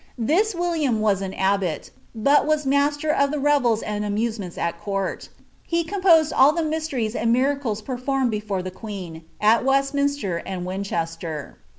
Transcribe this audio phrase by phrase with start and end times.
[0.17, 5.29] This William was an aSbot, but WW master of the revels or amusements at court;
[5.63, 10.65] he com f>oKnt all the Mysteries and Miracles performed before the queen, at Westminster and
[10.65, 11.57] Wiitch ester.